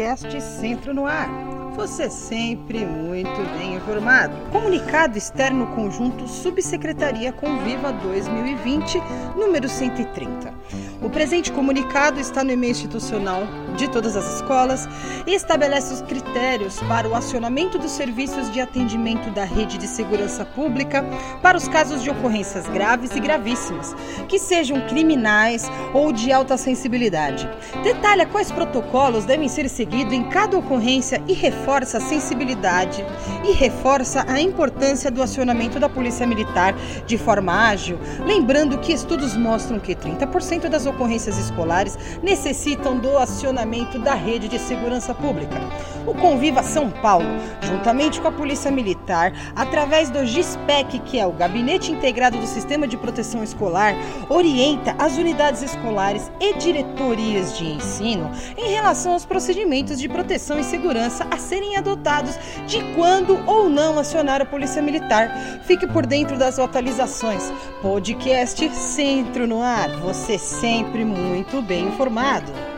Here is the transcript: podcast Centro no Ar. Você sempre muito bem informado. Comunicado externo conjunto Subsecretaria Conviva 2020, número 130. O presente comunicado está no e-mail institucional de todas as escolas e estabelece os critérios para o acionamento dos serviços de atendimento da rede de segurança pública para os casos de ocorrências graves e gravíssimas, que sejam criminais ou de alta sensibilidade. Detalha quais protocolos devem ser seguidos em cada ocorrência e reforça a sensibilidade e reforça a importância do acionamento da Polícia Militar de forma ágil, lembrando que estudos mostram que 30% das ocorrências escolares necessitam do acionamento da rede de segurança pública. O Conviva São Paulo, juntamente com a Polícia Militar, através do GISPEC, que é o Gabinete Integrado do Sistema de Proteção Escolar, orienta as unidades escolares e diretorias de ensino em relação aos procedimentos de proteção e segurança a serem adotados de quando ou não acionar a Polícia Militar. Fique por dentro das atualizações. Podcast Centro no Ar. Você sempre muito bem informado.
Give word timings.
podcast 0.00 0.40
Centro 0.40 0.94
no 0.94 1.06
Ar. 1.06 1.28
Você 1.76 2.08
sempre 2.08 2.86
muito 2.86 3.28
bem 3.58 3.74
informado. 3.74 4.34
Comunicado 4.50 5.18
externo 5.18 5.66
conjunto 5.74 6.26
Subsecretaria 6.26 7.34
Conviva 7.34 7.92
2020, 7.92 8.98
número 9.36 9.68
130. 9.68 10.54
O 11.02 11.08
presente 11.08 11.50
comunicado 11.50 12.20
está 12.20 12.44
no 12.44 12.50
e-mail 12.50 12.72
institucional 12.72 13.48
de 13.74 13.88
todas 13.88 14.16
as 14.16 14.34
escolas 14.34 14.86
e 15.26 15.34
estabelece 15.34 15.94
os 15.94 16.02
critérios 16.02 16.78
para 16.80 17.08
o 17.08 17.14
acionamento 17.14 17.78
dos 17.78 17.92
serviços 17.92 18.50
de 18.50 18.60
atendimento 18.60 19.30
da 19.30 19.44
rede 19.44 19.78
de 19.78 19.86
segurança 19.86 20.44
pública 20.44 21.02
para 21.40 21.56
os 21.56 21.66
casos 21.66 22.02
de 22.02 22.10
ocorrências 22.10 22.68
graves 22.68 23.16
e 23.16 23.20
gravíssimas, 23.20 23.96
que 24.28 24.38
sejam 24.38 24.86
criminais 24.88 25.70
ou 25.94 26.12
de 26.12 26.30
alta 26.30 26.58
sensibilidade. 26.58 27.48
Detalha 27.82 28.26
quais 28.26 28.52
protocolos 28.52 29.24
devem 29.24 29.48
ser 29.48 29.70
seguidos 29.70 30.12
em 30.12 30.24
cada 30.24 30.58
ocorrência 30.58 31.22
e 31.26 31.32
reforça 31.32 31.96
a 31.96 32.00
sensibilidade 32.02 33.02
e 33.42 33.52
reforça 33.52 34.26
a 34.28 34.38
importância 34.38 35.10
do 35.10 35.22
acionamento 35.22 35.80
da 35.80 35.88
Polícia 35.88 36.26
Militar 36.26 36.74
de 37.06 37.16
forma 37.16 37.68
ágil, 37.68 37.98
lembrando 38.26 38.76
que 38.78 38.92
estudos 38.92 39.34
mostram 39.34 39.80
que 39.80 39.94
30% 39.94 40.68
das 40.68 40.89
ocorrências 40.90 41.38
escolares 41.38 41.98
necessitam 42.22 42.98
do 42.98 43.16
acionamento 43.16 43.98
da 43.98 44.14
rede 44.14 44.48
de 44.48 44.58
segurança 44.58 45.14
pública. 45.14 45.56
O 46.06 46.14
Conviva 46.14 46.62
São 46.62 46.90
Paulo, 46.90 47.26
juntamente 47.62 48.20
com 48.20 48.28
a 48.28 48.32
Polícia 48.32 48.70
Militar, 48.70 49.32
através 49.54 50.10
do 50.10 50.24
GISPEC, 50.24 50.98
que 51.00 51.18
é 51.18 51.26
o 51.26 51.32
Gabinete 51.32 51.92
Integrado 51.92 52.38
do 52.38 52.46
Sistema 52.46 52.86
de 52.86 52.96
Proteção 52.96 53.42
Escolar, 53.42 53.94
orienta 54.28 54.94
as 54.98 55.16
unidades 55.16 55.62
escolares 55.62 56.30
e 56.40 56.54
diretorias 56.54 57.56
de 57.56 57.66
ensino 57.66 58.30
em 58.56 58.70
relação 58.70 59.12
aos 59.12 59.24
procedimentos 59.24 59.98
de 60.00 60.08
proteção 60.08 60.58
e 60.58 60.64
segurança 60.64 61.26
a 61.30 61.36
serem 61.36 61.76
adotados 61.76 62.36
de 62.66 62.82
quando 62.94 63.38
ou 63.46 63.68
não 63.68 63.98
acionar 63.98 64.40
a 64.40 64.46
Polícia 64.46 64.82
Militar. 64.82 65.30
Fique 65.64 65.86
por 65.86 66.06
dentro 66.06 66.36
das 66.36 66.58
atualizações. 66.58 67.52
Podcast 67.82 68.68
Centro 68.74 69.46
no 69.46 69.62
Ar. 69.62 69.90
Você 70.00 70.38
sempre 70.38 70.79
muito 71.04 71.60
bem 71.62 71.86
informado. 71.86 72.69